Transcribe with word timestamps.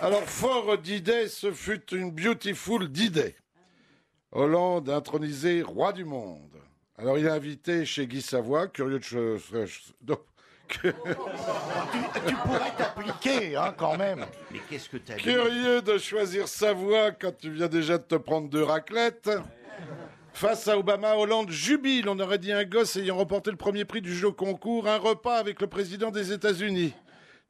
Alors, 0.00 0.22
fort 0.24 0.78
d'idées, 0.78 1.28
ce 1.28 1.52
fut 1.52 1.92
une 1.94 2.10
beautiful 2.12 2.88
d'idées. 2.88 3.34
Hollande 4.30 4.90
intronisé 4.90 5.62
roi 5.62 5.92
du 5.92 6.04
monde. 6.04 6.52
Alors, 6.96 7.18
il 7.18 7.28
a 7.28 7.34
invité 7.34 7.84
chez 7.84 8.06
Guy 8.06 8.22
Savoie, 8.22 8.68
curieux 8.68 8.98
de... 9.00 10.14
que- 10.68 10.88
Tu 12.26 12.34
pourrais 12.36 12.72
t'appliquer, 12.76 13.56
hein, 13.56 13.74
quand 13.76 13.96
même. 13.96 14.26
Mais 14.52 14.60
qu'est-ce 14.68 14.88
que 14.88 14.98
t'as 14.98 15.16
dit 15.16 15.22
Curieux 15.22 15.82
de 15.82 15.98
choisir 15.98 16.46
Savoie 16.46 17.10
quand 17.12 17.36
tu 17.36 17.50
viens 17.50 17.68
déjà 17.68 17.98
de 17.98 18.02
te 18.04 18.16
prendre 18.16 18.48
deux 18.48 18.62
raclettes. 18.62 19.30
Face 20.32 20.68
à 20.68 20.78
Obama, 20.78 21.16
Hollande 21.16 21.50
jubile. 21.50 22.08
On 22.08 22.18
aurait 22.20 22.38
dit 22.38 22.52
un 22.52 22.64
gosse 22.64 22.96
ayant 22.96 23.16
remporté 23.16 23.50
le 23.50 23.56
premier 23.56 23.84
prix 23.84 24.00
du 24.02 24.14
jeu 24.14 24.30
concours, 24.30 24.86
un 24.86 24.98
repas 24.98 25.36
avec 25.38 25.60
le 25.60 25.66
président 25.66 26.10
des 26.12 26.32
États-Unis. 26.32 26.94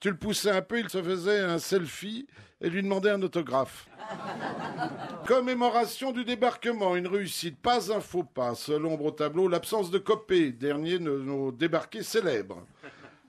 Tu 0.01 0.11
le 0.11 0.17
poussais 0.17 0.51
un 0.51 0.62
peu, 0.62 0.79
il 0.79 0.89
se 0.89 1.03
faisait 1.03 1.41
un 1.41 1.59
selfie 1.59 2.27
et 2.61 2.71
lui 2.71 2.83
demandait 2.83 3.11
un 3.11 3.23
autographe. 3.23 3.89
Commémoration 5.27 6.12
du 6.12 6.24
débarquement, 6.24 6.95
une 6.95 7.09
réussite, 7.09 7.61
pas 7.61 7.93
un 7.93 8.01
faux 8.01 8.23
pas. 8.23 8.55
Seul 8.55 8.87
ombre 8.87 9.07
au 9.07 9.11
tableau, 9.11 9.48
l'absence 9.48 9.91
de 9.91 9.98
Copé, 9.98 10.52
dernier 10.52 10.98
de 10.98 11.19
nos 11.19 11.51
débarqués 11.51 12.02
célèbres. 12.02 12.65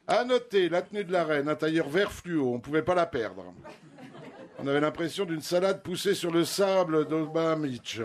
À 0.08 0.24
noter, 0.24 0.70
la 0.70 0.82
tenue 0.82 1.04
de 1.04 1.12
la 1.12 1.24
reine, 1.24 1.50
un 1.50 1.56
tailleur 1.56 1.90
vert 1.90 2.12
fluo, 2.12 2.54
on 2.54 2.60
pouvait 2.60 2.82
pas 2.82 2.96
la 2.96 3.06
perdre. 3.06 3.54
On 4.60 4.68
avait 4.68 4.82
l'impression 4.82 5.26
d'une 5.26 5.42
salade 5.42 5.82
poussée 5.82 6.14
sur 6.14 6.32
le 6.32 6.46
sable 6.46 7.08
d'Obama 7.08 7.68
Beach. 7.68 8.02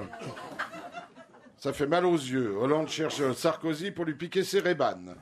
Ça 1.58 1.72
fait 1.72 1.86
mal 1.86 2.04
aux 2.04 2.16
yeux. 2.16 2.56
Hollande 2.56 2.88
cherche 2.88 3.32
Sarkozy 3.32 3.90
pour 3.90 4.04
lui 4.04 4.14
piquer 4.14 4.44
ses 4.44 4.60
rébanes. 4.60 5.16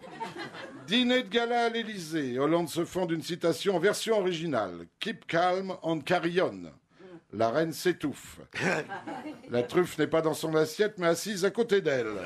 Dîner 0.86 1.22
de 1.22 1.28
gala 1.28 1.66
à 1.66 1.68
l'Élysée. 1.68 2.38
Hollande 2.38 2.68
se 2.68 2.84
fend 2.84 3.06
d'une 3.06 3.22
citation 3.22 3.76
en 3.76 3.78
version 3.78 4.18
originale. 4.18 4.86
Keep 5.00 5.26
calm 5.26 5.74
and 5.82 6.00
carry 6.00 6.40
on. 6.40 6.70
La 7.32 7.50
reine 7.50 7.72
s'étouffe. 7.72 8.40
La 9.50 9.62
truffe 9.62 9.96
n'est 9.98 10.06
pas 10.06 10.20
dans 10.20 10.34
son 10.34 10.54
assiette, 10.54 10.98
mais 10.98 11.06
assise 11.06 11.44
à 11.44 11.50
côté 11.50 11.80
d'elle. 11.80 12.18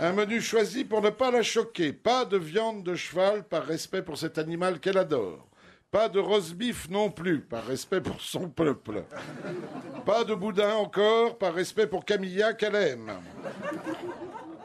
Un 0.00 0.12
menu 0.12 0.40
choisi 0.40 0.84
pour 0.84 1.02
ne 1.02 1.10
pas 1.10 1.30
la 1.30 1.42
choquer. 1.42 1.92
Pas 1.92 2.24
de 2.24 2.38
viande 2.38 2.82
de 2.82 2.94
cheval 2.94 3.44
par 3.44 3.66
respect 3.66 4.02
pour 4.02 4.16
cet 4.16 4.38
animal 4.38 4.80
qu'elle 4.80 4.98
adore. 4.98 5.46
Pas 5.90 6.08
de 6.08 6.18
roast 6.18 6.54
beef 6.54 6.88
non 6.88 7.10
plus, 7.10 7.42
par 7.42 7.66
respect 7.66 8.00
pour 8.00 8.18
son 8.22 8.48
peuple. 8.48 9.04
Pas 10.06 10.24
de 10.24 10.34
boudin 10.34 10.74
encore, 10.76 11.36
par 11.36 11.52
respect 11.52 11.86
pour 11.86 12.06
Camilla 12.06 12.54
qu'elle 12.54 12.76
aime. 12.76 13.12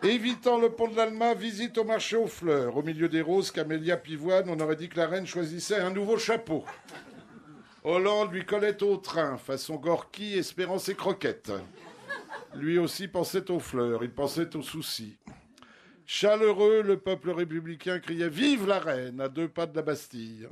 Évitant 0.04 0.60
le 0.60 0.70
pont 0.70 0.88
de 0.88 0.96
l'Alma, 0.96 1.34
visite 1.34 1.78
au 1.78 1.84
marché 1.84 2.16
aux 2.16 2.28
fleurs. 2.28 2.78
Au 2.78 2.84
milieu 2.84 3.10
des 3.10 3.22
roses, 3.22 3.52
Camélia 3.52 3.98
Pivoine, 3.98 4.50
on 4.50 4.60
aurait 4.60 4.76
dit 4.76 4.90
que 4.90 4.98
la 4.98 5.08
reine 5.08 5.26
choisissait 5.26 5.80
un 5.80 5.90
nouveau 5.90 6.18
chapeau. 6.18 6.64
Hollande 7.84 8.32
lui 8.32 8.46
collait 8.46 8.84
au 8.84 8.98
train, 8.98 9.38
façon 9.38 9.76
Gorky, 9.76 10.38
espérant 10.38 10.78
ses 10.78 10.94
croquettes. 10.94 11.52
Lui 12.54 12.78
aussi 12.78 13.08
pensait 13.08 13.50
aux 13.50 13.60
fleurs, 13.60 14.04
il 14.04 14.12
pensait 14.12 14.56
aux 14.56 14.62
soucis. 14.62 15.18
Chaleureux, 16.06 16.84
le 16.84 16.98
peuple 16.98 17.32
républicain 17.32 18.00
criait 18.00 18.30
Vive 18.30 18.68
la 18.68 18.80
reine 18.80 19.20
à 19.20 19.30
deux 19.30 19.48
pas 19.48 19.66
de 19.66 19.76
la 19.76 19.82
Bastille. 19.82 20.48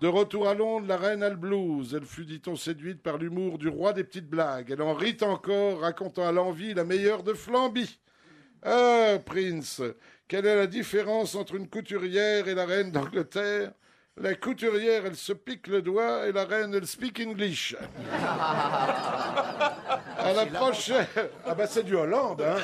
De 0.00 0.08
retour 0.08 0.48
à 0.48 0.54
Londres, 0.54 0.86
la 0.88 0.96
reine 0.96 1.22
a 1.22 1.28
le 1.28 1.36
blues. 1.36 1.94
Elle 1.94 2.04
fut, 2.04 2.24
dit-on, 2.24 2.56
séduite 2.56 3.02
par 3.02 3.18
l'humour 3.18 3.58
du 3.58 3.68
roi 3.68 3.92
des 3.92 4.04
petites 4.04 4.28
blagues. 4.28 4.70
Elle 4.70 4.82
en 4.82 4.94
rit 4.94 5.18
encore, 5.20 5.80
racontant 5.80 6.26
à 6.26 6.32
l'envie 6.32 6.74
la 6.74 6.84
meilleure 6.84 7.22
de 7.22 7.34
Flamby. 7.34 7.98
Ah, 8.64 9.18
Prince, 9.24 9.82
quelle 10.26 10.46
est 10.46 10.56
la 10.56 10.66
différence 10.66 11.34
entre 11.34 11.54
une 11.54 11.68
couturière 11.68 12.48
et 12.48 12.54
la 12.54 12.64
reine 12.64 12.90
d'Angleterre? 12.90 13.72
La 14.16 14.34
couturière, 14.34 15.06
elle 15.06 15.16
se 15.16 15.32
pique 15.32 15.66
le 15.66 15.82
doigt 15.82 16.28
et 16.28 16.32
la 16.32 16.44
reine, 16.44 16.72
elle 16.72 16.86
speak 16.86 17.20
English. 17.20 17.74
À 20.16 20.32
la 20.32 20.46
prochaine. 20.46 21.06
Ah 21.44 21.54
bah 21.54 21.66
c'est 21.66 21.82
du 21.82 21.96
Hollande, 21.96 22.40
hein. 22.40 22.56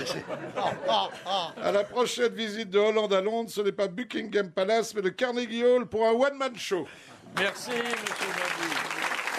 À 1.61 1.73
la 1.73 1.83
prochaine 1.83 2.33
visite 2.33 2.71
de 2.71 2.79
Hollande 2.79 3.13
à 3.13 3.21
Londres, 3.21 3.51
ce 3.51 3.61
n'est 3.63 3.73
pas 3.73 3.89
Buckingham 3.89 4.53
Palace, 4.53 4.95
mais 4.95 5.03
le 5.03 5.11
Carnegie 5.11 5.65
Hall 5.65 5.87
pour 5.87 6.07
un 6.07 6.13
one-man 6.13 6.57
show. 6.57 6.87
Merci, 7.37 7.71
monsieur 7.73 8.29
Mabille. 8.29 9.30